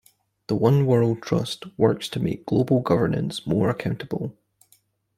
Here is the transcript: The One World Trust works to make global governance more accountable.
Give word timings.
The 0.47 0.55
One 0.55 0.87
World 0.87 1.21
Trust 1.21 1.65
works 1.77 2.09
to 2.09 2.19
make 2.19 2.47
global 2.47 2.79
governance 2.79 3.45
more 3.45 3.69
accountable. 3.69 4.35